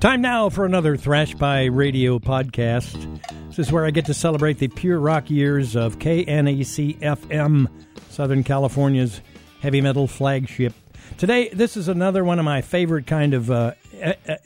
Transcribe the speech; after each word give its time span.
Time 0.00 0.22
now 0.22 0.48
for 0.48 0.64
another 0.64 0.96
Thrash 0.96 1.34
by 1.34 1.66
Radio 1.66 2.18
podcast. 2.18 3.20
This 3.48 3.58
is 3.58 3.70
where 3.70 3.84
I 3.84 3.90
get 3.90 4.06
to 4.06 4.14
celebrate 4.14 4.56
the 4.56 4.68
pure 4.68 4.98
rock 4.98 5.28
years 5.28 5.76
of 5.76 5.98
KNAC 5.98 6.98
FM, 7.00 7.68
Southern 8.08 8.42
California's 8.42 9.20
heavy 9.60 9.82
metal 9.82 10.06
flagship. 10.06 10.72
Today, 11.18 11.50
this 11.50 11.76
is 11.76 11.86
another 11.86 12.24
one 12.24 12.38
of 12.38 12.46
my 12.46 12.62
favorite 12.62 13.06
kind 13.06 13.34
of 13.34 13.50
uh, 13.50 13.74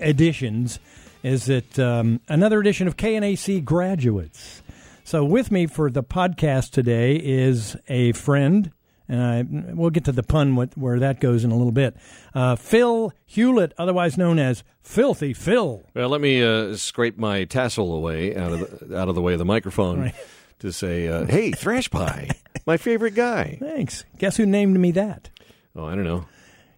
editions. 0.00 0.80
Is 1.22 1.48
it 1.48 1.78
um, 1.78 2.20
another 2.28 2.58
edition 2.58 2.88
of 2.88 2.96
KNAC 2.96 3.64
graduates? 3.64 4.60
So, 5.04 5.24
with 5.24 5.52
me 5.52 5.68
for 5.68 5.88
the 5.88 6.02
podcast 6.02 6.72
today 6.72 7.14
is 7.14 7.76
a 7.88 8.10
friend 8.10 8.72
and 9.08 9.22
I, 9.22 9.72
we'll 9.74 9.90
get 9.90 10.04
to 10.04 10.12
the 10.12 10.22
pun 10.22 10.56
what, 10.56 10.76
where 10.76 10.98
that 10.98 11.20
goes 11.20 11.44
in 11.44 11.50
a 11.50 11.56
little 11.56 11.72
bit. 11.72 11.96
Uh, 12.34 12.56
Phil 12.56 13.12
Hewlett, 13.26 13.72
otherwise 13.78 14.16
known 14.16 14.38
as 14.38 14.64
Filthy 14.82 15.34
Phil. 15.34 15.84
Well, 15.94 16.08
let 16.08 16.20
me 16.20 16.42
uh, 16.42 16.76
scrape 16.76 17.18
my 17.18 17.44
tassel 17.44 17.94
away 17.94 18.36
out 18.36 18.52
of 18.52 18.88
the, 18.88 18.98
out 18.98 19.08
of 19.08 19.14
the 19.14 19.22
way 19.22 19.32
of 19.32 19.38
the 19.38 19.44
microphone 19.44 20.00
right. 20.00 20.14
to 20.60 20.72
say, 20.72 21.08
uh, 21.08 21.26
"Hey, 21.26 21.52
Thrash 21.52 21.90
Pie, 21.90 22.30
my 22.66 22.76
favorite 22.76 23.14
guy." 23.14 23.56
Thanks. 23.60 24.04
Guess 24.18 24.36
who 24.36 24.46
named 24.46 24.78
me 24.78 24.90
that? 24.92 25.30
Oh, 25.76 25.84
I 25.84 25.94
don't 25.94 26.04
know. 26.04 26.26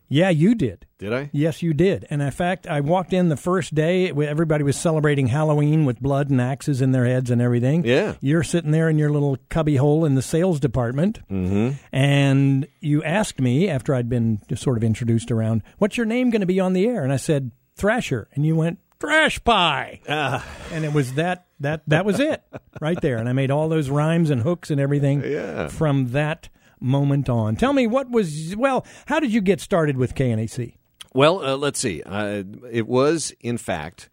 Yeah, 0.08 0.30
you 0.30 0.54
did. 0.54 0.86
Did 0.98 1.12
I? 1.12 1.30
Yes, 1.32 1.62
you 1.62 1.74
did. 1.74 2.06
And 2.10 2.22
in 2.22 2.30
fact, 2.30 2.66
I 2.66 2.80
walked 2.80 3.12
in 3.12 3.28
the 3.28 3.36
first 3.36 3.74
day. 3.74 4.10
Everybody 4.10 4.64
was 4.64 4.76
celebrating 4.76 5.26
Halloween 5.26 5.84
with 5.84 6.00
blood 6.00 6.30
and 6.30 6.40
axes 6.40 6.80
in 6.80 6.92
their 6.92 7.04
heads 7.04 7.30
and 7.30 7.42
everything. 7.42 7.84
Yeah. 7.84 8.14
You're 8.20 8.42
sitting 8.42 8.70
there 8.70 8.88
in 8.88 8.98
your 8.98 9.10
little 9.10 9.36
cubby 9.48 9.76
hole 9.76 10.04
in 10.04 10.14
the 10.14 10.22
sales 10.22 10.60
department. 10.60 11.20
Mm-hmm. 11.28 11.76
And 11.92 12.66
you 12.80 13.02
asked 13.02 13.40
me, 13.40 13.68
after 13.68 13.94
I'd 13.94 14.08
been 14.08 14.40
sort 14.56 14.76
of 14.76 14.84
introduced 14.84 15.30
around, 15.30 15.62
what's 15.78 15.96
your 15.96 16.06
name 16.06 16.30
going 16.30 16.40
to 16.40 16.46
be 16.46 16.60
on 16.60 16.72
the 16.72 16.86
air? 16.86 17.02
And 17.02 17.12
I 17.12 17.16
said, 17.16 17.50
Thrasher. 17.76 18.28
And 18.34 18.46
you 18.46 18.56
went, 18.56 18.78
Thrash 18.98 19.42
Pie. 19.44 20.00
Ah. 20.08 20.46
And 20.72 20.84
it 20.84 20.92
was 20.92 21.14
that, 21.14 21.46
that, 21.60 21.82
that 21.88 22.06
was 22.06 22.20
it 22.20 22.42
right 22.80 23.00
there. 23.00 23.18
And 23.18 23.28
I 23.28 23.32
made 23.32 23.50
all 23.50 23.68
those 23.68 23.90
rhymes 23.90 24.30
and 24.30 24.40
hooks 24.40 24.70
and 24.70 24.80
everything 24.80 25.22
yeah. 25.26 25.68
from 25.68 26.12
that 26.12 26.48
moment 26.80 27.28
on. 27.28 27.56
Tell 27.56 27.72
me 27.72 27.86
what 27.86 28.10
was 28.10 28.54
well. 28.56 28.86
How 29.06 29.20
did 29.20 29.32
you 29.32 29.40
get 29.40 29.60
started 29.60 29.96
with 29.96 30.14
KNAC? 30.14 30.74
Well, 31.14 31.44
uh, 31.44 31.56
let's 31.56 31.78
see. 31.78 32.02
Uh, 32.02 32.42
it 32.70 32.86
was, 32.86 33.32
in 33.40 33.56
fact, 33.56 34.10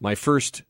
my 0.00 0.14
first 0.14 0.62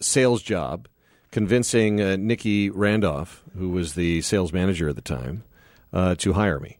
sales 0.00 0.42
job, 0.42 0.88
convincing 1.30 2.00
uh, 2.00 2.16
Nikki 2.16 2.70
Randolph, 2.70 3.44
who 3.56 3.68
was 3.70 3.94
the 3.94 4.22
sales 4.22 4.52
manager 4.52 4.88
at 4.88 4.96
the 4.96 5.02
time, 5.02 5.44
uh, 5.92 6.14
to 6.16 6.32
hire 6.32 6.58
me. 6.58 6.78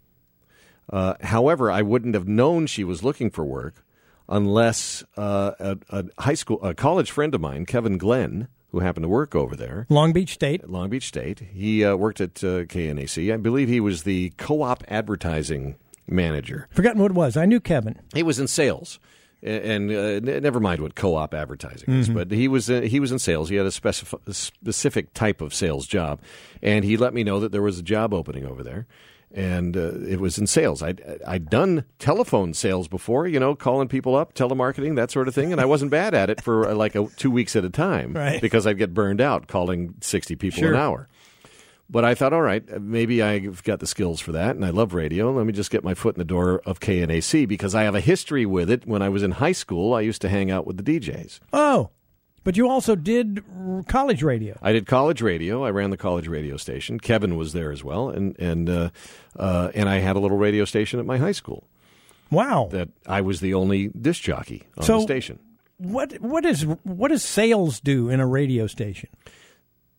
Uh, 0.90 1.14
however, 1.20 1.70
I 1.70 1.82
wouldn't 1.82 2.14
have 2.14 2.26
known 2.26 2.66
she 2.66 2.82
was 2.82 3.04
looking 3.04 3.30
for 3.30 3.44
work 3.44 3.84
unless 4.28 5.04
uh, 5.16 5.52
a, 5.58 5.78
a 5.90 6.04
high 6.22 6.34
school, 6.34 6.62
a 6.62 6.74
college 6.74 7.10
friend 7.10 7.34
of 7.34 7.40
mine, 7.40 7.66
Kevin 7.66 7.98
Glenn, 7.98 8.48
who 8.70 8.80
happened 8.80 9.04
to 9.04 9.08
work 9.08 9.34
over 9.34 9.56
there. 9.56 9.86
Long 9.88 10.12
Beach 10.12 10.34
State. 10.34 10.68
Long 10.68 10.88
Beach 10.88 11.06
State. 11.06 11.40
He 11.52 11.84
uh, 11.84 11.96
worked 11.96 12.20
at 12.20 12.42
uh, 12.42 12.64
KNAC. 12.64 13.32
I 13.32 13.36
believe 13.36 13.68
he 13.68 13.80
was 13.80 14.04
the 14.04 14.30
co 14.36 14.62
op 14.62 14.84
advertising 14.88 15.76
manager. 16.06 16.68
Forgotten 16.70 17.00
what 17.00 17.12
it 17.12 17.14
was. 17.14 17.36
I 17.36 17.46
knew 17.46 17.60
Kevin. 17.60 18.00
He 18.14 18.22
was 18.22 18.38
in 18.38 18.48
sales. 18.48 18.98
And 19.42 19.91
uh, 19.91 20.20
never 20.20 20.60
mind 20.60 20.82
what 20.82 20.94
co-op 20.94 21.32
advertising 21.32 21.94
is, 21.94 22.08
mm-hmm. 22.08 22.14
but 22.14 22.30
he 22.30 22.46
was 22.46 22.68
uh, 22.68 22.82
he 22.82 23.00
was 23.00 23.10
in 23.10 23.18
sales. 23.18 23.48
He 23.48 23.56
had 23.56 23.64
a, 23.64 23.70
specif- 23.70 24.20
a 24.26 24.34
specific 24.34 25.14
type 25.14 25.41
of 25.41 25.54
sales 25.54 25.86
job, 25.86 26.20
and 26.60 26.84
he 26.84 26.98
let 26.98 27.14
me 27.14 27.24
know 27.24 27.41
that 27.41 27.50
there 27.50 27.62
was 27.62 27.78
a 27.78 27.82
job 27.82 28.12
opening 28.12 28.44
over 28.44 28.62
there 28.62 28.86
and 29.32 29.76
uh, 29.76 29.92
it 30.06 30.20
was 30.20 30.38
in 30.38 30.46
sales. 30.46 30.82
I'd, 30.82 31.02
I'd 31.26 31.48
done 31.48 31.84
telephone 31.98 32.54
sales 32.54 32.88
before, 32.88 33.26
you 33.26 33.38
know, 33.38 33.54
calling 33.54 33.88
people 33.88 34.16
up, 34.16 34.34
telemarketing, 34.34 34.96
that 34.96 35.10
sort 35.10 35.28
of 35.28 35.34
thing, 35.34 35.52
and 35.52 35.60
I 35.60 35.64
wasn't 35.64 35.91
bad 35.91 36.14
at 36.14 36.30
it 36.30 36.41
for 36.41 36.68
uh, 36.68 36.74
like 36.74 36.94
a, 36.94 37.06
two 37.16 37.30
weeks 37.30 37.54
at 37.56 37.64
a 37.64 37.70
time 37.70 38.12
right. 38.14 38.40
because 38.40 38.66
I'd 38.66 38.78
get 38.78 38.94
burned 38.94 39.20
out 39.20 39.46
calling 39.46 39.94
60 40.00 40.36
people 40.36 40.60
sure. 40.60 40.74
an 40.74 40.80
hour. 40.80 41.08
But 41.88 42.04
I 42.04 42.14
thought, 42.14 42.32
all 42.32 42.42
right, 42.42 42.80
maybe 42.80 43.20
I've 43.20 43.64
got 43.64 43.80
the 43.80 43.86
skills 43.86 44.20
for 44.20 44.30
that, 44.32 44.54
and 44.54 44.64
I 44.64 44.70
love 44.70 44.94
radio. 44.94 45.32
Let 45.32 45.44
me 45.44 45.52
just 45.52 45.72
get 45.72 45.82
my 45.82 45.94
foot 45.94 46.14
in 46.14 46.20
the 46.20 46.24
door 46.24 46.62
of 46.64 46.78
KNAC 46.78 47.48
because 47.48 47.74
I 47.74 47.82
have 47.82 47.96
a 47.96 48.00
history 48.00 48.46
with 48.46 48.70
it. 48.70 48.86
When 48.86 49.02
I 49.02 49.08
was 49.08 49.24
in 49.24 49.32
high 49.32 49.52
school, 49.52 49.92
I 49.92 50.02
used 50.02 50.22
to 50.22 50.28
hang 50.28 50.52
out 50.52 50.69
with 50.69 50.76
the 50.76 50.84
DJs. 50.84 51.40
Oh, 51.52 51.90
but 52.44 52.56
you 52.56 52.68
also 52.68 52.94
did 52.94 53.44
college 53.86 54.22
radio. 54.22 54.58
I 54.62 54.72
did 54.72 54.86
college 54.86 55.20
radio. 55.22 55.64
I 55.64 55.70
ran 55.70 55.90
the 55.90 55.96
college 55.96 56.28
radio 56.28 56.56
station. 56.56 56.98
Kevin 56.98 57.36
was 57.36 57.52
there 57.52 57.70
as 57.70 57.84
well, 57.84 58.08
and 58.10 58.38
and 58.38 58.68
uh, 58.68 58.90
uh, 59.36 59.70
and 59.74 59.88
I 59.88 59.98
had 59.98 60.16
a 60.16 60.20
little 60.20 60.38
radio 60.38 60.64
station 60.64 61.00
at 61.00 61.06
my 61.06 61.18
high 61.18 61.32
school. 61.32 61.64
Wow! 62.30 62.68
That 62.70 62.88
I 63.06 63.20
was 63.20 63.40
the 63.40 63.54
only 63.54 63.88
disc 63.88 64.22
jockey 64.22 64.64
on 64.78 64.84
so 64.84 64.96
the 64.96 65.02
station. 65.02 65.38
What 65.78 66.20
what 66.20 66.44
is 66.44 66.62
what 66.62 67.08
does 67.08 67.24
sales 67.24 67.80
do 67.80 68.08
in 68.08 68.20
a 68.20 68.26
radio 68.26 68.66
station? 68.66 69.08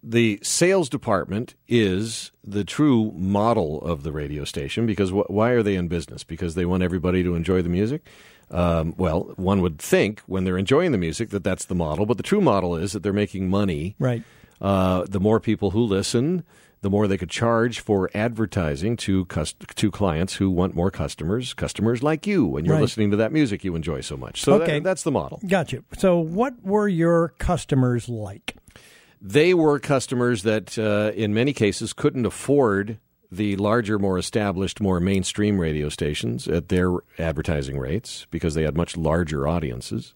The 0.03 0.39
sales 0.41 0.89
department 0.89 1.55
is 1.67 2.31
the 2.43 2.63
true 2.63 3.11
model 3.15 3.81
of 3.81 4.03
the 4.03 4.11
radio 4.11 4.45
station 4.45 4.85
because 4.85 5.11
wh- 5.11 5.29
why 5.29 5.51
are 5.51 5.61
they 5.61 5.75
in 5.75 5.87
business? 5.87 6.23
Because 6.23 6.55
they 6.55 6.65
want 6.65 6.81
everybody 6.81 7.23
to 7.23 7.35
enjoy 7.35 7.61
the 7.61 7.69
music. 7.69 8.03
Um, 8.49 8.95
well, 8.97 9.31
one 9.37 9.61
would 9.61 9.79
think 9.79 10.21
when 10.21 10.43
they're 10.43 10.57
enjoying 10.57 10.91
the 10.91 10.97
music 10.97 11.29
that 11.29 11.43
that's 11.43 11.65
the 11.65 11.75
model, 11.75 12.05
but 12.05 12.17
the 12.17 12.23
true 12.23 12.41
model 12.41 12.75
is 12.75 12.93
that 12.93 13.03
they're 13.03 13.13
making 13.13 13.49
money. 13.49 13.95
Right. 13.99 14.23
Uh, 14.59 15.05
the 15.07 15.19
more 15.19 15.39
people 15.39 15.71
who 15.71 15.81
listen, 15.81 16.43
the 16.81 16.89
more 16.89 17.07
they 17.07 17.17
could 17.17 17.29
charge 17.29 17.79
for 17.79 18.09
advertising 18.13 18.97
to 18.97 19.25
cust- 19.25 19.75
to 19.75 19.91
clients 19.91 20.35
who 20.35 20.49
want 20.49 20.75
more 20.75 20.91
customers, 20.91 21.53
customers 21.53 22.03
like 22.03 22.27
you, 22.27 22.45
when 22.45 22.65
you're 22.65 22.75
right. 22.75 22.81
listening 22.81 23.11
to 23.11 23.17
that 23.17 23.31
music 23.31 23.63
you 23.63 23.75
enjoy 23.75 24.01
so 24.01 24.17
much. 24.17 24.41
So 24.41 24.53
okay. 24.61 24.73
that, 24.73 24.83
that's 24.83 25.03
the 25.03 25.11
model. 25.11 25.39
Gotcha. 25.47 25.83
So, 25.97 26.17
what 26.17 26.61
were 26.63 26.87
your 26.87 27.29
customers 27.37 28.09
like? 28.09 28.55
They 29.21 29.53
were 29.53 29.79
customers 29.79 30.43
that, 30.43 30.77
uh, 30.79 31.11
in 31.15 31.33
many 31.33 31.53
cases, 31.53 31.93
couldn't 31.93 32.25
afford 32.25 32.97
the 33.31 33.55
larger, 33.55 33.97
more 33.97 34.17
established, 34.17 34.81
more 34.81 34.99
mainstream 34.99 35.59
radio 35.59 35.89
stations 35.89 36.47
at 36.47 36.69
their 36.69 36.91
advertising 37.17 37.77
rates 37.77 38.27
because 38.29 38.55
they 38.55 38.63
had 38.63 38.75
much 38.75 38.97
larger 38.97 39.47
audiences. 39.47 40.13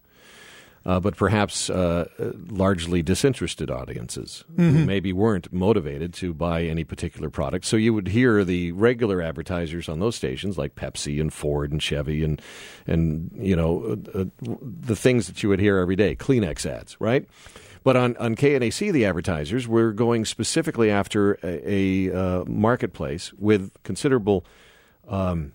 Uh, 0.84 1.00
but 1.00 1.16
perhaps 1.16 1.68
uh, 1.68 2.06
largely 2.48 3.02
disinterested 3.02 3.72
audiences 3.72 4.44
mm-hmm. 4.52 4.70
who 4.70 4.84
maybe 4.86 5.12
weren't 5.12 5.52
motivated 5.52 6.14
to 6.14 6.32
buy 6.32 6.62
any 6.62 6.84
particular 6.84 7.28
product. 7.28 7.64
So 7.64 7.76
you 7.76 7.92
would 7.92 8.06
hear 8.06 8.44
the 8.44 8.70
regular 8.70 9.20
advertisers 9.20 9.88
on 9.88 9.98
those 9.98 10.14
stations, 10.14 10.56
like 10.56 10.76
Pepsi 10.76 11.20
and 11.20 11.32
Ford 11.32 11.72
and 11.72 11.82
Chevy, 11.82 12.22
and 12.22 12.40
and 12.86 13.32
you 13.34 13.56
know 13.56 13.98
uh, 14.14 14.26
the 14.62 14.94
things 14.94 15.26
that 15.26 15.42
you 15.42 15.48
would 15.48 15.58
hear 15.58 15.78
every 15.78 15.96
day, 15.96 16.14
Kleenex 16.14 16.64
ads, 16.64 16.96
right? 17.00 17.26
But 17.86 17.94
on, 17.94 18.16
on 18.16 18.34
KNAC, 18.34 18.90
the 18.90 19.04
advertisers 19.04 19.68
were 19.68 19.92
going 19.92 20.24
specifically 20.24 20.90
after 20.90 21.34
a, 21.44 22.08
a 22.10 22.12
uh, 22.12 22.44
marketplace 22.44 23.32
with 23.34 23.70
considerable, 23.84 24.44
um, 25.06 25.52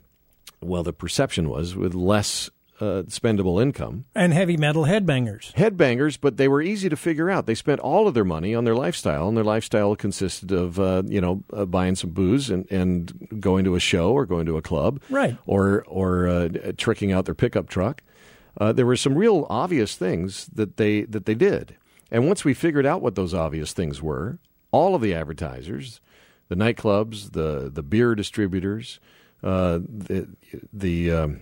well, 0.61 0.81
the 0.81 0.93
perception 0.93 1.49
was 1.49 1.75
with 1.75 1.93
less 1.93 2.49
uh, 2.79 3.03
spendable 3.09 3.61
income. 3.61 4.05
And 4.15 4.31
heavy 4.31 4.55
metal 4.55 4.85
headbangers. 4.85 5.53
Headbangers, 5.55 6.17
but 6.21 6.37
they 6.37 6.47
were 6.47 6.61
easy 6.61 6.87
to 6.87 6.95
figure 6.95 7.29
out. 7.29 7.47
They 7.47 7.53
spent 7.53 7.81
all 7.81 8.07
of 8.07 8.13
their 8.13 8.23
money 8.23 8.55
on 8.55 8.63
their 8.63 8.75
lifestyle, 8.75 9.27
and 9.27 9.35
their 9.35 9.43
lifestyle 9.43 9.93
consisted 9.97 10.53
of, 10.53 10.79
uh, 10.79 11.03
you 11.07 11.19
know, 11.19 11.43
uh, 11.51 11.65
buying 11.65 11.95
some 11.95 12.11
booze 12.11 12.49
and, 12.49 12.65
and 12.71 13.41
going 13.41 13.65
to 13.65 13.75
a 13.75 13.79
show 13.81 14.13
or 14.13 14.25
going 14.25 14.45
to 14.45 14.55
a 14.55 14.61
club. 14.61 15.01
Right. 15.09 15.35
Or, 15.45 15.83
or 15.85 16.29
uh, 16.29 16.49
tricking 16.77 17.11
out 17.11 17.25
their 17.25 17.35
pickup 17.35 17.67
truck. 17.67 18.01
Uh, 18.57 18.71
there 18.71 18.85
were 18.85 18.95
some 18.95 19.15
real 19.15 19.47
obvious 19.49 19.97
things 19.97 20.45
that 20.53 20.77
they, 20.77 21.01
that 21.01 21.25
they 21.25 21.35
did. 21.35 21.75
And 22.11 22.27
once 22.27 22.43
we 22.43 22.53
figured 22.53 22.85
out 22.85 23.01
what 23.01 23.15
those 23.15 23.33
obvious 23.33 23.73
things 23.73 24.01
were, 24.01 24.37
all 24.71 24.95
of 24.95 25.01
the 25.01 25.13
advertisers, 25.13 26.01
the 26.49 26.55
nightclubs, 26.55 27.31
the 27.31 27.71
the 27.73 27.81
beer 27.81 28.15
distributors, 28.15 28.99
uh, 29.43 29.79
the 29.87 30.27
the, 30.73 31.11
um, 31.11 31.41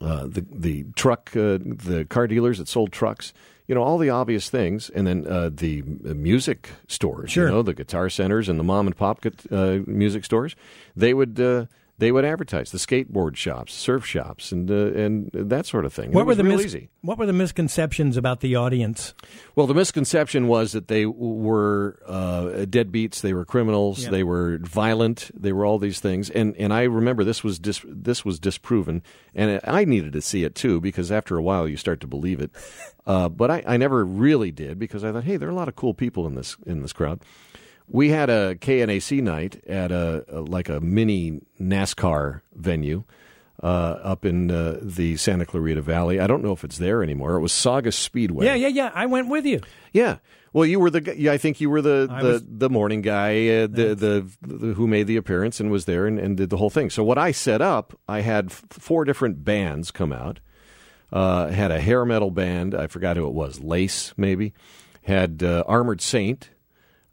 uh, 0.00 0.26
the 0.26 0.44
the 0.50 0.84
truck, 0.96 1.30
uh, 1.36 1.58
the 1.60 2.06
car 2.08 2.26
dealers 2.26 2.58
that 2.58 2.68
sold 2.68 2.90
trucks, 2.90 3.32
you 3.66 3.74
know, 3.74 3.82
all 3.82 3.98
the 3.98 4.10
obvious 4.10 4.48
things, 4.48 4.88
and 4.90 5.06
then 5.06 5.26
uh, 5.26 5.50
the 5.52 5.82
music 5.82 6.70
stores, 6.86 7.30
sure. 7.30 7.46
you 7.46 7.52
know, 7.52 7.62
the 7.62 7.74
guitar 7.74 8.08
centers 8.08 8.48
and 8.48 8.58
the 8.58 8.64
mom 8.64 8.86
and 8.86 8.96
pop 8.96 9.24
uh, 9.50 9.78
music 9.86 10.24
stores, 10.24 10.56
they 10.96 11.12
would 11.12 11.38
uh, 11.38 11.66
they 11.98 12.12
would 12.12 12.24
advertise 12.24 12.70
the 12.70 12.78
skateboard 12.78 13.36
shops, 13.36 13.74
surf 13.74 14.06
shops, 14.06 14.52
and 14.52 14.70
uh, 14.70 14.92
and 14.94 15.30
that 15.32 15.66
sort 15.66 15.84
of 15.84 15.92
thing. 15.92 16.12
What 16.12 16.26
were 16.26 16.34
the 16.34 16.44
mis-. 16.44 16.76
What 17.00 17.18
were 17.18 17.26
the 17.26 17.32
misconceptions 17.32 18.16
about 18.16 18.40
the 18.40 18.54
audience? 18.54 19.14
Well, 19.56 19.66
the 19.66 19.74
misconception 19.74 20.46
was 20.46 20.72
that 20.72 20.88
they 20.88 21.06
were 21.06 21.98
uh, 22.06 22.64
deadbeats, 22.66 23.20
they 23.20 23.34
were 23.34 23.44
criminals, 23.44 24.06
they 24.06 24.22
were 24.22 24.58
violent, 24.58 25.30
they 25.34 25.52
were 25.52 25.66
all 25.66 25.78
these 25.78 25.98
things. 25.98 26.30
And 26.30 26.56
and 26.56 26.72
I 26.72 26.84
remember 26.84 27.24
this 27.24 27.42
was 27.42 27.58
dis- 27.58 27.84
this 27.86 28.24
was 28.24 28.38
disproven, 28.38 29.02
and 29.34 29.60
I 29.64 29.84
needed 29.84 30.12
to 30.12 30.22
see 30.22 30.44
it 30.44 30.54
too 30.54 30.80
because 30.80 31.10
after 31.10 31.36
a 31.36 31.42
while 31.42 31.68
you 31.68 31.76
start 31.76 32.00
to 32.00 32.06
believe 32.06 32.40
it. 32.40 32.50
Uh, 33.08 33.26
but 33.26 33.50
I, 33.50 33.62
I 33.66 33.76
never 33.78 34.04
really 34.04 34.50
did 34.50 34.78
because 34.78 35.02
I 35.02 35.12
thought, 35.12 35.24
hey, 35.24 35.38
there 35.38 35.48
are 35.48 35.50
a 35.50 35.54
lot 35.54 35.68
of 35.68 35.76
cool 35.76 35.94
people 35.94 36.26
in 36.26 36.34
this 36.34 36.58
in 36.66 36.82
this 36.82 36.92
crowd. 36.92 37.20
We 37.90 38.10
had 38.10 38.28
a 38.30 38.54
KNAC 38.56 39.22
night 39.22 39.64
at 39.66 39.90
a, 39.90 40.24
a 40.28 40.40
like 40.40 40.68
a 40.68 40.80
mini 40.80 41.40
NASCAR 41.60 42.42
venue 42.54 43.04
uh, 43.62 43.66
up 43.66 44.24
in 44.24 44.50
uh, 44.50 44.78
the 44.82 45.16
Santa 45.16 45.46
Clarita 45.46 45.80
Valley. 45.82 46.20
I 46.20 46.26
don't 46.26 46.42
know 46.42 46.52
if 46.52 46.64
it's 46.64 46.78
there 46.78 47.02
anymore. 47.02 47.34
It 47.36 47.40
was 47.40 47.52
Saugus 47.52 47.96
Speedway. 47.96 48.46
Yeah, 48.46 48.54
yeah, 48.54 48.68
yeah. 48.68 48.90
I 48.94 49.06
went 49.06 49.28
with 49.28 49.46
you. 49.46 49.60
Yeah. 49.92 50.18
Well, 50.52 50.64
you 50.66 50.80
were 50.80 50.90
the. 50.90 51.14
Yeah, 51.16 51.32
I 51.32 51.38
think 51.38 51.60
you 51.60 51.68
were 51.70 51.82
the 51.82 52.06
the, 52.20 52.28
was- 52.28 52.44
the 52.46 52.70
morning 52.70 53.02
guy, 53.02 53.48
uh, 53.48 53.66
the, 53.66 53.94
the 53.94 54.30
the 54.46 54.74
who 54.74 54.86
made 54.86 55.06
the 55.06 55.16
appearance 55.16 55.60
and 55.60 55.70
was 55.70 55.84
there 55.84 56.06
and, 56.06 56.18
and 56.18 56.36
did 56.36 56.50
the 56.50 56.56
whole 56.56 56.70
thing. 56.70 56.88
So 56.90 57.04
what 57.04 57.18
I 57.18 57.32
set 57.32 57.60
up, 57.60 57.98
I 58.08 58.20
had 58.20 58.46
f- 58.46 58.64
four 58.70 59.04
different 59.04 59.44
bands 59.44 59.90
come 59.90 60.12
out. 60.12 60.40
Uh, 61.12 61.48
had 61.48 61.70
a 61.70 61.80
hair 61.80 62.04
metal 62.04 62.30
band. 62.30 62.74
I 62.74 62.86
forgot 62.86 63.16
who 63.16 63.26
it 63.26 63.34
was. 63.34 63.60
Lace 63.60 64.12
maybe. 64.16 64.52
Had 65.02 65.42
uh, 65.42 65.64
Armored 65.66 66.00
Saint, 66.02 66.50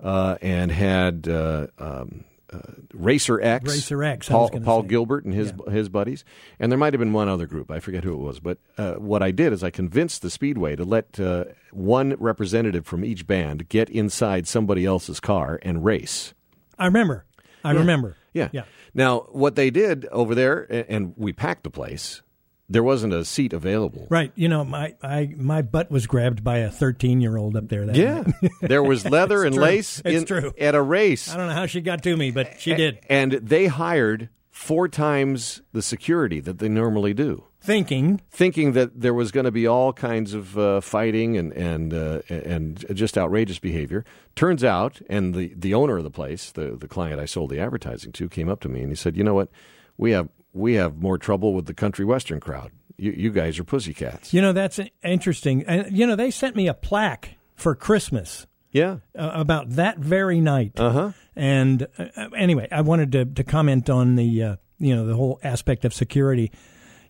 uh, 0.02 0.38
and 0.42 0.72
had 0.72 1.28
uh, 1.28 1.68
um, 1.78 2.24
uh, 2.52 2.60
Racer 2.94 3.42
X. 3.42 3.70
Racer 3.70 4.04
X, 4.04 4.30
Paul 4.30 4.50
Paul. 4.50 4.84
Gilbert 4.84 5.26
and 5.26 5.34
his 5.34 5.54
his 5.70 5.90
buddies, 5.90 6.24
and 6.60 6.72
there 6.72 6.80
might 6.80 6.94
have 6.94 7.00
been 7.00 7.14
one 7.14 7.28
other 7.28 7.46
group. 7.48 7.72
I 7.72 7.80
forget 7.80 8.04
who 8.04 8.14
it 8.14 8.20
was, 8.20 8.40
but 8.40 8.58
uh, 8.78 8.94
what 8.94 9.24
I 9.24 9.32
did 9.32 9.54
is 9.54 9.64
I 9.64 9.70
convinced 9.70 10.22
the 10.22 10.30
Speedway 10.30 10.76
to 10.76 10.84
let 10.84 11.20
uh, 11.20 11.46
one 11.72 12.16
representative 12.20 12.86
from 12.86 13.04
each 13.04 13.28
band 13.28 13.70
get 13.70 13.90
inside 13.90 14.48
somebody 14.48 14.86
else's 14.86 15.20
car 15.20 15.60
and 15.64 15.84
race. 15.84 16.34
I 16.78 16.86
remember. 16.86 17.26
I 17.64 17.72
remember. 17.72 18.16
Yeah. 18.34 18.50
Yeah. 18.52 18.64
Now, 18.94 19.22
what 19.32 19.56
they 19.56 19.72
did 19.72 20.06
over 20.08 20.36
there, 20.36 20.68
and 20.90 21.14
we 21.18 21.34
packed 21.34 21.64
the 21.64 21.70
place. 21.70 22.22
There 22.68 22.84
wasn't 22.84 23.14
a 23.14 23.24
seat 23.24 23.54
available. 23.54 24.08
Right. 24.10 24.32
You 24.36 24.48
know, 24.50 24.64
my 24.66 24.96
I 25.04 25.34
my 25.38 25.62
butt 25.62 25.92
was 25.92 26.08
grabbed 26.08 26.44
by 26.44 26.58
a 26.60 26.72
13 26.72 27.22
year 27.22 27.38
old 27.38 27.56
up 27.56 27.68
there. 27.70 27.86
That 27.86 27.96
Yeah, 27.96 28.24
there 28.62 28.82
was 28.84 29.06
leather 29.08 29.44
and 29.44 29.54
true. 29.54 29.64
lace 29.64 30.02
It's 30.04 30.22
in- 30.22 30.26
true. 30.26 30.52
at 30.60 30.74
a 30.76 30.82
race. 30.82 31.30
I 31.32 31.38
don't 31.38 31.48
know 31.48 31.54
how 31.54 31.68
she 31.68 31.82
got 31.82 32.02
to 32.04 32.18
me, 32.18 32.32
but 32.32 32.60
she 32.60 32.74
did. 32.74 33.00
and 33.10 33.34
they 33.34 33.68
hired 33.68 34.30
four 34.50 34.88
times 34.88 35.62
the 35.74 35.82
security 35.82 36.40
that 36.40 36.60
they 36.60 36.70
normally 36.70 37.14
do. 37.14 37.44
Thinking, 37.62 38.22
thinking 38.30 38.74
that 38.74 39.02
there 39.02 39.14
was 39.14 39.32
going 39.32 39.46
to 39.46 39.52
be 39.52 39.66
all 39.66 39.92
kinds 39.92 40.34
of 40.36 40.56
uh, 40.58 40.82
fighting 40.82 41.36
and 41.36 41.52
and 41.54 41.94
uh, 41.96 42.22
and 42.30 42.86
just 42.94 43.18
outrageous 43.18 43.58
behavior. 43.58 44.06
Turns 44.36 44.64
out, 44.64 45.02
and 45.10 45.34
the, 45.34 45.52
the 45.56 45.74
owner 45.74 45.98
of 45.98 46.04
the 46.04 46.12
place, 46.12 46.52
the 46.52 46.76
the 46.80 46.88
client 46.88 47.20
I 47.20 47.26
sold 47.26 47.50
the 47.50 47.60
advertising 47.60 48.12
to, 48.14 48.30
came 48.30 48.50
up 48.50 48.60
to 48.62 48.70
me 48.70 48.82
and 48.82 48.90
he 48.90 48.96
said, 48.96 49.18
"You 49.18 49.24
know 49.24 49.34
what? 49.34 49.50
We 49.98 50.12
have 50.12 50.30
we 50.56 50.74
have 50.76 50.98
more 50.98 51.18
trouble 51.18 51.54
with 51.54 51.66
the 51.68 51.74
country 51.74 52.06
western 52.06 52.40
crowd. 52.40 52.72
You 52.98 53.12
you 53.12 53.32
guys 53.32 53.60
are 53.60 53.64
pussycats." 53.66 54.34
you 54.34 54.42
know, 54.42 54.54
that's 54.54 54.80
interesting. 55.04 55.64
And 55.68 55.96
you 55.96 56.08
know, 56.08 56.16
they 56.16 56.32
sent 56.32 56.56
me 56.56 56.68
a 56.68 56.74
plaque 56.74 57.36
for 57.56 57.76
Christmas 57.76 58.48
Yeah. 58.72 58.98
uh, 59.18 59.32
about 59.34 59.70
that 59.72 60.00
very 60.00 60.40
night. 60.42 60.80
Uh 60.80 60.92
huh. 60.92 61.12
And 61.36 61.88
uh, 62.00 62.30
anyway, 62.36 62.68
I 62.72 62.82
wanted 62.82 63.12
to, 63.12 63.26
to 63.26 63.44
comment 63.44 63.90
on 63.90 64.16
the 64.16 64.44
uh, 64.44 64.56
you 64.80 64.96
know 64.96 65.06
the 65.06 65.16
whole 65.16 65.40
aspect 65.44 65.84
of 65.86 65.94
security. 65.94 66.52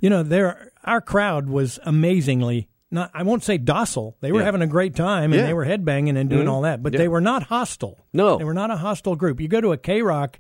You 0.02 0.10
know, 0.10 0.24
there 0.24 0.72
our 0.84 1.02
crowd 1.02 1.48
was 1.50 1.80
amazingly 1.84 2.68
not. 2.92 3.12
I 3.14 3.24
won't 3.24 3.44
say 3.44 3.58
docile. 3.58 4.16
They 4.22 4.32
were 4.32 4.40
Yeah. 4.40 4.46
having 4.46 4.62
a 4.62 4.68
great 4.68 4.96
time 4.96 5.32
and 5.34 5.42
Yeah. 5.42 5.48
they 5.48 5.54
were 5.54 5.66
headbanging 5.66 6.18
and 6.18 6.30
doing 6.30 6.48
all 6.48 6.62
that, 6.62 6.82
but 6.84 6.94
Yeah. 6.94 7.00
they 7.00 7.08
were 7.08 7.22
not 7.22 7.44
hostile. 7.44 8.06
No. 8.14 8.38
they 8.38 8.44
were 8.44 8.54
not 8.54 8.72
a 8.72 8.78
hostile 8.78 9.16
group. 9.16 9.42
You 9.42 9.48
go 9.48 9.60
to 9.62 9.72
a 9.74 9.78
KROQ 9.78 10.36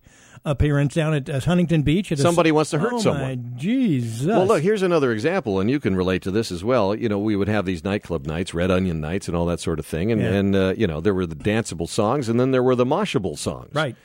appearance 0.46 0.94
down 0.94 1.14
at 1.16 1.28
uh, 1.30 1.40
Huntington 1.40 1.82
Beach. 1.82 2.12
At 2.12 2.20
a- 2.20 2.22
Somebody 2.22 2.52
wants 2.52 2.70
to 2.72 2.78
hurt 2.80 2.94
oh 2.94 3.00
someone. 3.00 3.22
My 3.22 3.36
Jesus. 3.58 4.28
Well, 4.28 4.46
look, 4.46 4.62
here's 4.62 4.84
another 4.84 5.12
example, 5.12 5.60
and 5.60 5.70
you 5.72 5.80
can 5.80 5.96
relate 5.96 6.22
to 6.22 6.32
this 6.32 6.52
as 6.52 6.64
well. 6.64 6.94
You 6.96 7.10
know, 7.10 7.18
we 7.18 7.36
would 7.36 7.48
have 7.48 7.66
these 7.66 7.84
nightclub 7.84 8.28
nights, 8.28 8.54
Red 8.54 8.70
Onion 8.70 9.02
nights, 9.02 9.28
and 9.28 9.36
all 9.36 9.48
that 9.48 9.60
sort 9.60 9.80
of 9.80 9.86
thing. 9.88 10.12
And, 10.12 10.22
and 10.22 10.56
uh, 10.56 10.74
you 10.78 10.86
know, 10.86 11.02
there 11.02 11.16
were 11.16 11.26
the 11.26 11.36
danceable 11.36 11.90
songs, 11.90 12.30
and 12.30 12.40
then 12.40 12.52
there 12.52 12.62
were 12.64 12.76
the 12.76 12.86
moshable 12.86 13.38
songs. 13.38 13.72
Right. 13.74 13.96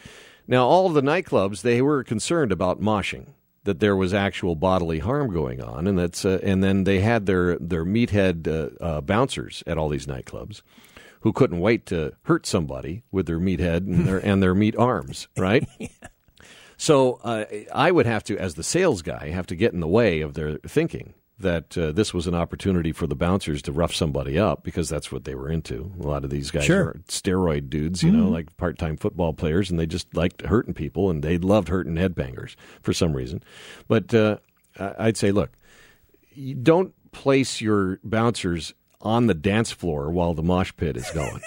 Now, 0.49 0.67
all 0.67 0.87
of 0.87 0.95
the 0.95 1.03
nightclubs, 1.03 1.61
they 1.63 1.83
were 1.83 2.03
concerned 2.03 2.51
about 2.53 2.81
moshing, 2.81 3.27
that 3.65 3.81
there 3.81 3.97
was 3.97 4.15
actual 4.15 4.55
bodily 4.55 5.01
harm 5.01 5.33
going 5.33 5.63
on, 5.63 5.87
and 5.87 5.99
that's 5.99 6.25
uh, 6.25 6.41
and 6.43 6.63
then 6.65 6.85
they 6.85 7.01
had 7.01 7.27
their 7.27 7.59
their 7.59 7.85
meathead 7.85 8.49
uh, 8.49 8.83
uh, 8.83 9.01
bouncers 9.01 9.63
at 9.67 9.79
all 9.79 9.89
these 9.89 10.07
nightclubs, 10.07 10.63
who 11.21 11.33
couldn't 11.33 11.61
wait 11.61 11.87
to 11.87 12.13
hurt 12.23 12.47
somebody 12.47 13.03
with 13.11 13.27
their 13.27 13.39
meathead 13.39 13.87
and 13.87 14.07
their 14.07 14.19
and 14.19 14.43
their 14.43 14.55
meat 14.55 14.77
arms, 14.77 15.29
right? 15.37 15.69
So 16.77 17.21
uh, 17.23 17.45
I 17.75 17.91
would 17.91 18.07
have 18.07 18.25
to, 18.25 18.39
as 18.39 18.55
the 18.55 18.63
sales 18.63 19.03
guy, 19.03 19.29
have 19.29 19.47
to 19.49 19.55
get 19.55 19.75
in 19.75 19.81
the 19.81 19.87
way 19.87 20.23
of 20.23 20.33
their 20.33 20.57
thinking 20.67 21.13
that 21.41 21.77
uh, 21.77 21.93
this 21.93 22.15
was 22.15 22.27
an 22.27 22.35
opportunity 22.35 22.93
for 22.93 23.07
the 23.07 23.15
bouncers 23.15 23.63
to 23.63 23.73
rough 23.73 23.95
somebody 23.95 24.39
up 24.39 24.63
because 24.63 24.89
that's 24.89 25.11
what 25.11 25.25
they 25.25 25.35
were 25.35 25.51
into. 25.51 25.93
A 26.01 26.07
lot 26.07 26.25
of 26.25 26.31
these 26.31 26.51
guys 26.51 26.65
Sure. 26.65 26.85
are 26.89 27.01
steroid 27.09 27.69
dudes, 27.71 28.03
you 28.03 28.11
know, 28.11 28.29
like 28.29 28.57
part-time 28.57 28.97
football 28.97 29.33
players, 29.33 29.71
and 29.71 29.79
they 29.79 29.87
just 29.87 30.15
liked 30.17 30.43
hurting 30.43 30.75
people, 30.75 31.11
and 31.11 31.23
they 31.23 31.39
loved 31.39 31.69
hurting 31.69 31.95
headbangers 31.95 32.57
for 32.83 32.93
some 32.93 33.13
reason. 33.15 33.43
But 33.89 34.15
uh, 34.15 34.39
I'd 34.79 35.17
say, 35.17 35.33
look, 35.33 35.51
don't 36.63 36.95
place 37.13 37.61
your 37.61 37.99
bouncers 38.05 38.73
on 39.03 39.27
the 39.27 39.35
dance 39.35 39.73
floor 39.73 40.11
while 40.11 40.35
the 40.35 40.43
mosh 40.43 40.73
pit 40.77 40.97
is 40.97 41.11
going 41.13 41.41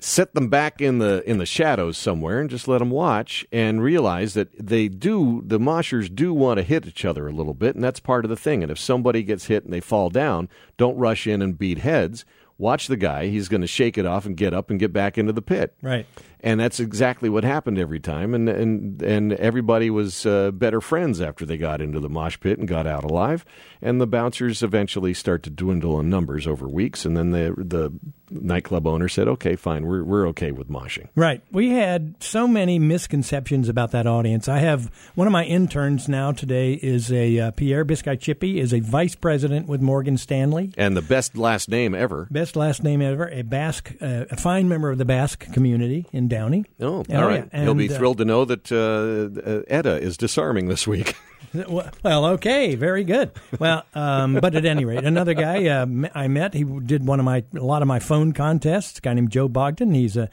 set 0.00 0.34
them 0.34 0.48
back 0.48 0.80
in 0.80 0.98
the 0.98 1.28
in 1.28 1.38
the 1.38 1.46
shadows 1.46 1.98
somewhere 1.98 2.40
and 2.40 2.50
just 2.50 2.68
let 2.68 2.78
them 2.78 2.90
watch 2.90 3.44
and 3.50 3.82
realize 3.82 4.34
that 4.34 4.48
they 4.56 4.88
do 4.88 5.42
the 5.44 5.58
moshers 5.58 6.14
do 6.14 6.32
want 6.32 6.58
to 6.58 6.62
hit 6.62 6.86
each 6.86 7.04
other 7.04 7.26
a 7.26 7.32
little 7.32 7.54
bit 7.54 7.74
and 7.74 7.82
that's 7.82 7.98
part 7.98 8.24
of 8.24 8.28
the 8.28 8.36
thing 8.36 8.62
and 8.62 8.70
if 8.70 8.78
somebody 8.78 9.22
gets 9.22 9.46
hit 9.46 9.64
and 9.64 9.72
they 9.72 9.80
fall 9.80 10.08
down 10.08 10.48
don't 10.76 10.96
rush 10.96 11.26
in 11.26 11.42
and 11.42 11.58
beat 11.58 11.78
heads 11.78 12.24
watch 12.58 12.88
the 12.88 12.96
guy 12.96 13.26
he's 13.28 13.48
going 13.48 13.60
to 13.60 13.66
shake 13.66 13.96
it 13.96 14.04
off 14.06 14.26
and 14.26 14.36
get 14.36 14.52
up 14.52 14.70
and 14.70 14.78
get 14.80 14.92
back 14.92 15.16
into 15.16 15.32
the 15.32 15.40
pit 15.42 15.74
Right. 15.80 16.06
and 16.40 16.58
that's 16.60 16.80
exactly 16.80 17.28
what 17.28 17.44
happened 17.44 17.78
every 17.78 18.00
time 18.00 18.34
and 18.34 18.48
and 18.48 19.00
and 19.02 19.32
everybody 19.34 19.90
was 19.90 20.26
uh, 20.26 20.50
better 20.50 20.80
friends 20.80 21.20
after 21.20 21.46
they 21.46 21.56
got 21.56 21.80
into 21.80 22.00
the 22.00 22.08
mosh 22.08 22.38
pit 22.40 22.58
and 22.58 22.66
got 22.68 22.86
out 22.86 23.04
alive 23.04 23.44
and 23.80 24.00
the 24.00 24.06
bouncers 24.06 24.62
eventually 24.62 25.14
start 25.14 25.42
to 25.44 25.50
dwindle 25.50 26.00
in 26.00 26.10
numbers 26.10 26.46
over 26.46 26.66
weeks 26.68 27.04
and 27.04 27.16
then 27.16 27.30
the 27.30 27.54
the 27.56 27.92
nightclub 28.30 28.86
owner 28.86 29.08
said 29.08 29.26
okay 29.26 29.56
fine 29.56 29.86
we're 29.86 30.04
we're 30.04 30.26
okay 30.28 30.50
with 30.52 30.68
moshing 30.68 31.08
Right. 31.14 31.42
We 31.50 31.70
had 31.70 32.14
so 32.20 32.46
many 32.46 32.78
misconceptions 32.78 33.68
about 33.70 33.92
that 33.92 34.06
audience. 34.06 34.48
I 34.48 34.58
have 34.58 34.90
one 35.14 35.26
of 35.26 35.32
my 35.32 35.44
interns 35.44 36.08
now 36.08 36.32
today 36.32 36.74
is 36.74 37.10
a 37.10 37.38
uh, 37.38 37.50
Pierre 37.52 37.84
Biscay 37.84 38.16
Chippy 38.16 38.60
is 38.60 38.74
a 38.74 38.80
vice 38.80 39.14
president 39.14 39.66
with 39.66 39.80
Morgan 39.80 40.18
Stanley. 40.18 40.72
and 40.76 40.94
the 40.96 41.02
best 41.02 41.36
last 41.38 41.68
name 41.70 41.94
ever 41.94 42.28
Best 42.30 42.47
last 42.56 42.82
name 42.82 43.02
ever, 43.02 43.28
a 43.28 43.42
Basque, 43.42 43.92
uh, 44.00 44.24
a 44.30 44.36
fine 44.36 44.68
member 44.68 44.90
of 44.90 44.98
the 44.98 45.04
Basque 45.04 45.50
community 45.52 46.06
in 46.12 46.28
Downey. 46.28 46.64
oh, 46.80 47.04
all 47.10 47.26
right 47.26 47.48
yeah. 47.52 47.62
he'll 47.62 47.74
be 47.74 47.90
uh, 47.90 47.96
thrilled 47.96 48.18
to 48.18 48.24
know 48.24 48.44
that 48.44 48.70
uh, 48.72 49.40
uh, 49.48 49.62
Edda 49.68 50.00
is 50.00 50.16
disarming 50.16 50.68
this 50.68 50.86
week 50.86 51.16
Well, 51.54 52.26
okay, 52.26 52.74
very 52.74 53.04
good. 53.04 53.32
Well, 53.58 53.84
um, 53.94 54.34
but 54.34 54.54
at 54.54 54.66
any 54.66 54.84
rate, 54.84 55.04
another 55.04 55.32
guy 55.32 55.66
uh, 55.66 55.86
I 56.14 56.28
met, 56.28 56.52
he 56.52 56.64
did 56.64 57.06
one 57.06 57.20
of 57.20 57.24
my 57.24 57.42
a 57.56 57.60
lot 57.60 57.80
of 57.80 57.88
my 57.88 58.00
phone 58.00 58.32
contests. 58.32 58.98
A 58.98 59.00
guy 59.00 59.14
named 59.14 59.30
Joe 59.30 59.48
Bogdan. 59.48 59.94
He's 59.94 60.16
a 60.16 60.28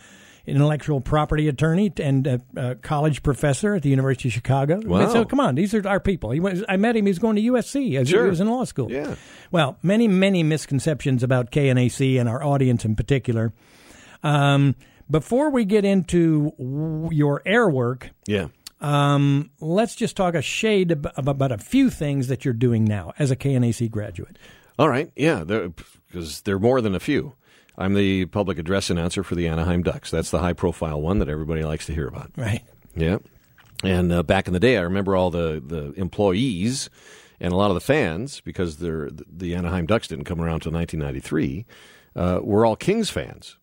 intellectual 0.48 1.02
property 1.02 1.48
attorney 1.48 1.92
and 2.00 2.28
a, 2.28 2.42
a 2.56 2.75
college 2.75 3.24
professor 3.24 3.75
at 3.75 3.82
the 3.82 3.90
University 3.90 4.30
of 4.30 4.34
Chicago. 4.34 4.80
Wow. 4.86 5.12
So 5.12 5.25
come 5.25 5.40
on, 5.40 5.56
these 5.56 5.74
are 5.74 5.88
our 5.88 6.00
people. 6.00 6.32
He 6.32 6.40
was, 6.40 6.64
I 6.70 6.78
met 6.78 6.96
him. 6.96 7.06
He's 7.06 7.20
going 7.20 7.36
to 7.36 7.42
USC. 7.42 7.98
as 8.00 8.10
Sure. 8.10 8.24
He 8.25 8.30
was 8.30 8.40
in 8.40 8.50
law 8.50 8.64
school. 8.64 8.92
Yeah. 8.92 9.16
Well, 9.52 9.78
many 9.82 10.08
many 10.08 10.44
misconceptions 10.44 11.24
about 11.24 11.52
KNAC 11.52 12.20
and 12.20 12.30
our 12.30 12.44
audience 12.44 12.86
in 12.86 12.96
particular. 12.96 13.54
Um, 14.24 14.75
before 15.10 15.52
we 15.52 15.66
get 15.66 15.86
into 15.86 16.52
w- 16.58 17.10
your 17.12 17.42
air 17.46 17.70
work, 17.70 18.10
yeah 18.25 18.48
um, 18.82 19.52
let's 19.60 19.96
just 19.96 20.16
talk 20.16 20.36
a 20.36 20.42
shade 20.42 20.92
ab- 20.92 21.12
ab- 21.18 21.28
about 21.28 21.52
a 21.52 21.58
few 21.58 21.90
things 21.90 22.28
that 22.28 22.46
you're 22.46 22.54
doing 22.54 22.86
now 22.86 23.14
as 23.18 23.32
a 23.32 23.36
KNAC 23.36 23.90
graduate. 23.90 24.38
All 24.78 24.90
right, 24.90 25.12
yeah, 25.16 25.44
because 25.44 26.42
there 26.42 26.56
are 26.58 26.60
more 26.60 26.82
than 26.82 26.94
a 26.94 27.00
few. 27.00 27.34
I'm 27.77 27.94
the 27.94 28.25
public 28.25 28.58
address 28.58 28.89
announcer 28.89 29.24
for 29.24 29.36
the 29.36 29.48
Anaheim 29.48 29.84
Ducks. 29.84 30.12
That's 30.12 30.32
the 30.32 30.39
high 30.39 30.53
profile 30.53 31.01
one 31.01 31.20
that 31.20 31.29
everybody 31.29 31.63
likes 31.63 31.86
to 31.88 31.94
hear 31.94 32.08
about. 32.08 32.32
Right. 32.38 32.63
Yeah. 32.96 33.17
And 33.84 34.12
uh, 34.12 34.24
back 34.24 34.48
in 34.48 34.53
the 34.53 34.60
day, 34.60 34.77
I 34.77 34.82
remember 34.82 35.15
all 35.15 35.29
the, 35.29 35.62
the 35.65 35.91
employees 36.00 36.89
and 37.39 37.51
a 37.51 37.55
lot 37.55 37.70
of 37.70 37.75
the 37.75 37.82
fans, 37.82 38.41
because 38.41 38.77
they're, 38.77 39.10
the 39.12 39.55
Anaheim 39.55 39.86
Ducks 39.86 40.08
didn't 40.08 40.25
come 40.25 40.39
around 40.39 40.65
until 40.65 40.72
1993, 40.72 41.65
uh, 42.15 42.39
were 42.41 42.65
all 42.65 42.75
Kings 42.75 43.10
fans. 43.10 43.58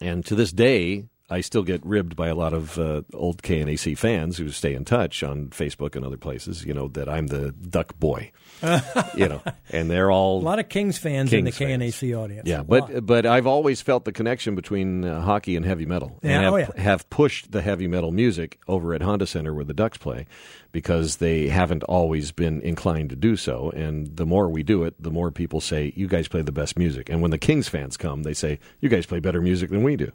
And 0.00 0.24
to 0.26 0.34
this 0.34 0.52
day, 0.52 1.06
I 1.28 1.40
still 1.40 1.64
get 1.64 1.84
ribbed 1.84 2.14
by 2.14 2.28
a 2.28 2.34
lot 2.36 2.52
of 2.52 2.78
uh, 2.78 3.02
old 3.12 3.42
KNAC 3.42 3.98
fans 3.98 4.38
who 4.38 4.50
stay 4.50 4.74
in 4.74 4.84
touch 4.84 5.24
on 5.24 5.48
Facebook 5.48 5.96
and 5.96 6.04
other 6.04 6.16
places, 6.16 6.64
you 6.64 6.72
know, 6.72 6.86
that 6.88 7.08
I'm 7.08 7.26
the 7.26 7.50
duck 7.50 7.98
boy. 7.98 8.30
you 9.14 9.28
know, 9.28 9.42
and 9.70 9.90
they're 9.90 10.10
all 10.10 10.40
A 10.40 10.42
lot 10.42 10.58
of 10.58 10.68
Kings 10.68 10.96
fans 10.96 11.32
in 11.32 11.44
the 11.44 11.50
Kings 11.52 11.94
fans. 11.96 12.00
KNAC 12.00 12.18
audience. 12.18 12.48
yeah, 12.48 12.62
but 12.62 13.04
but 13.04 13.26
I've 13.26 13.46
always 13.46 13.82
felt 13.82 14.04
the 14.06 14.12
connection 14.12 14.54
between 14.54 15.04
uh, 15.04 15.20
hockey 15.20 15.56
and 15.56 15.66
heavy 15.66 15.84
metal, 15.84 16.18
and 16.22 16.30
Yeah, 16.30 16.40
have, 16.42 16.52
oh, 16.52 16.56
yeah. 16.56 16.68
have 16.80 17.10
pushed 17.10 17.52
the 17.52 17.60
heavy 17.60 17.86
metal 17.86 18.12
music 18.12 18.58
over 18.66 18.94
at 18.94 19.02
Honda 19.02 19.26
Center 19.26 19.52
where 19.52 19.64
the 19.64 19.74
Ducks 19.74 19.98
play, 19.98 20.26
because 20.72 21.16
they 21.16 21.48
haven't 21.48 21.82
always 21.82 22.32
been 22.32 22.62
inclined 22.62 23.10
to 23.10 23.16
do 23.16 23.36
so. 23.36 23.70
And 23.70 24.16
the 24.16 24.24
more 24.26 24.48
we 24.48 24.62
do 24.62 24.84
it, 24.84 24.94
the 25.02 25.10
more 25.10 25.30
people 25.30 25.60
say, 25.60 25.92
"You 25.94 26.06
guys 26.08 26.26
play 26.28 26.40
the 26.40 26.52
best 26.52 26.78
music." 26.78 27.10
And 27.10 27.20
when 27.20 27.32
the 27.32 27.38
Kings 27.38 27.68
fans 27.68 27.96
come, 27.98 28.22
they 28.22 28.34
say, 28.34 28.58
"You 28.80 28.88
guys 28.88 29.04
play 29.04 29.20
better 29.20 29.42
music 29.42 29.68
than 29.70 29.82
we 29.82 29.96
do." 29.96 30.12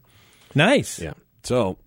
Nice. 0.55 0.99
Yeah. 0.99 1.13
So 1.43 1.77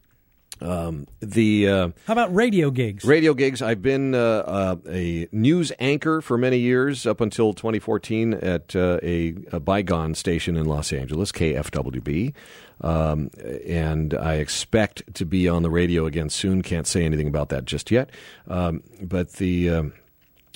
Um, 0.61 1.07
the 1.21 1.69
uh, 1.69 1.89
How 2.07 2.13
about 2.13 2.35
radio 2.35 2.71
gigs? 2.71 3.05
radio 3.05 3.35
gigs. 3.35 3.61
I've 3.61 3.83
been 3.83 4.15
uh, 4.15 4.19
uh, 4.47 4.77
a 4.89 5.29
news 5.33 5.73
anchor 5.81 6.21
for 6.21 6.39
many 6.39 6.59
years, 6.59 7.07
up 7.07 7.21
until 7.21 7.53
2014 7.53 8.35
at 8.35 8.75
uh, 8.77 8.99
a, 9.03 9.35
a 9.53 9.61
bygone 9.61 10.15
station 10.15 10.57
in 10.57 10.65
Los 10.67 10.93
Angeles, 10.93 11.33
KFWB. 11.33 12.33
Um, 12.81 13.31
and 13.67 14.15
I 14.15 14.35
expect 14.35 15.15
to 15.15 15.27
be 15.27 15.49
on 15.49 15.63
the 15.63 15.71
radio 15.71 16.07
again 16.07 16.31
soon. 16.31 16.63
Can't 16.63 16.87
say 16.87 17.05
anything 17.05 17.29
about 17.29 17.49
that 17.51 17.65
just 17.65 17.91
yet. 17.91 18.11
Um, 18.49 18.83
but 19.03 19.33
the 19.35 19.71
um, 19.71 19.93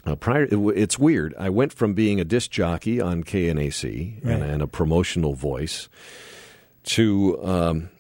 uh, 0.07 0.15
prior, 0.15 0.45
it 0.45 0.55
it's 0.77 0.99
weird. 0.99 1.35
I 1.39 1.51
went 1.51 1.73
from 1.73 1.95
being 1.95 2.21
a 2.21 2.25
disc 2.25 2.51
jockey 2.51 3.01
on 3.01 3.25
KNAC 3.25 4.23
and, 4.25 4.43
and 4.43 4.63
a 4.63 4.67
promotional 4.67 5.35
voice 5.35 5.89
to 6.85 7.45
um, 7.45 7.91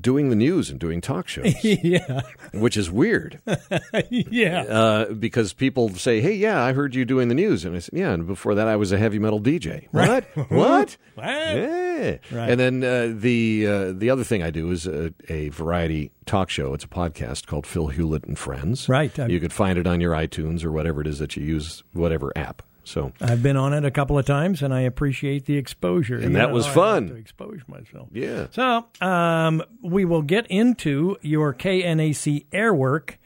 doing 0.00 0.30
the 0.30 0.36
news 0.36 0.70
and 0.70 0.78
doing 0.78 1.00
talk 1.00 1.28
shows, 1.34 1.54
yeah, 1.64 2.20
which 2.52 2.76
is 2.76 2.90
weird 2.90 3.40
yeah. 4.10 4.62
uh, 4.62 5.12
because 5.12 5.52
people 5.52 5.90
say, 5.90 6.20
"Hey, 6.20 6.34
yeah, 6.34 6.62
I 6.62 6.72
heard 6.72 6.94
you 6.94 7.04
doing 7.04 7.28
the 7.28 7.34
news," 7.34 7.64
and 7.64 7.74
I 7.76 7.78
said, 7.80 7.98
"Yeah." 7.98 8.12
And 8.12 8.26
before 8.26 8.54
that, 8.54 8.68
I 8.68 8.76
was 8.76 8.92
a 8.92 8.98
heavy 8.98 9.18
metal 9.18 9.40
DJ. 9.40 9.86
Right. 9.92 10.24
What? 10.34 10.50
what? 10.50 10.96
What? 11.14 11.26
Yeah. 11.26 12.16
Right. 12.32 12.50
And 12.50 12.60
then 12.60 12.84
uh, 12.84 13.12
the 13.14 13.66
uh, 13.66 13.92
the 13.92 14.10
other 14.10 14.24
thing 14.24 14.42
I 14.42 14.50
do 14.50 14.70
is 14.70 14.86
a, 14.86 15.12
a 15.28 15.48
variety 15.50 16.10
talk 16.26 16.48
show. 16.50 16.74
It's 16.74 16.84
a 16.84 16.88
podcast 16.88 17.46
called 17.46 17.66
Phil 17.66 17.88
Hewlett 17.88 18.24
and 18.24 18.38
Friends. 18.38 18.88
Right. 18.88 19.16
I've- 19.18 19.32
You 19.32 19.40
could 19.40 19.52
find 19.52 19.78
it 19.78 19.86
on 19.86 20.00
your 20.00 20.12
iTunes 20.12 20.64
or 20.64 20.70
whatever 20.72 21.00
it 21.00 21.06
is 21.06 21.18
that 21.18 21.36
you 21.36 21.44
use, 21.44 21.82
whatever 21.92 22.32
app. 22.36 22.62
So 22.88 23.12
I've 23.20 23.42
been 23.42 23.56
on 23.56 23.72
it 23.74 23.84
a 23.84 23.90
couple 23.90 24.18
of 24.18 24.24
times, 24.26 24.62
and 24.62 24.72
I 24.72 24.80
appreciate 24.80 25.44
the 25.44 25.56
exposure. 25.56 26.14
And 26.16 26.24
You 26.32 26.38
that 26.38 26.48
know, 26.48 26.54
was 26.54 26.66
fun. 26.66 27.08
to 27.08 27.14
expose 27.16 27.60
myself. 27.68 28.08
yeah. 28.12 28.46
So 28.50 28.86
um, 29.06 29.62
we 29.82 30.04
will 30.04 30.22
get 30.22 30.46
into 30.48 31.16
your 31.20 31.52
KNAC 31.54 32.46
airwork 32.50 33.16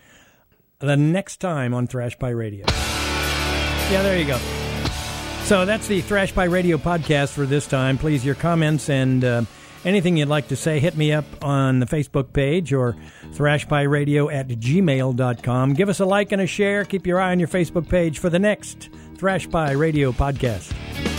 the 0.80 0.96
next 0.96 1.36
time 1.36 1.74
on 1.74 1.86
Thrash 1.86 2.16
by 2.18 2.30
Radio. 2.30 2.64
Yeah, 2.68 4.02
there 4.02 4.18
you 4.18 4.26
go. 4.26 4.38
So 5.44 5.64
that's 5.64 5.86
the 5.86 6.00
Thrash 6.00 6.32
by 6.32 6.44
Radio 6.44 6.76
podcast 6.76 7.32
for 7.32 7.46
this 7.46 7.66
time. 7.66 7.98
Please, 7.98 8.24
your 8.24 8.34
comments 8.36 8.88
and 8.88 9.24
uh, 9.24 9.42
anything 9.84 10.16
you'd 10.16 10.28
like 10.28 10.48
to 10.48 10.56
say, 10.56 10.78
hit 10.80 10.96
me 10.96 11.12
up 11.12 11.24
on 11.42 11.78
the 11.80 11.86
Facebook 11.86 12.32
page 12.32 12.72
or 12.72 12.96
thrashbyradio 13.32 14.32
at 14.32 14.48
gmail.com. 14.48 15.74
Give 15.74 15.88
us 15.88 16.00
a 16.00 16.04
like 16.06 16.32
and 16.32 16.40
a 16.42 16.46
share. 16.46 16.84
Keep 16.84 17.06
your 17.06 17.20
eye 17.20 17.32
on 17.32 17.38
your 17.38 17.48
Facebook 17.48 17.88
page 17.88 18.18
for 18.18 18.30
the 18.30 18.38
next 18.38 18.88
Thrash 19.22 19.46
by 19.46 19.70
Radio 19.70 20.10
Podcast. 20.10 21.11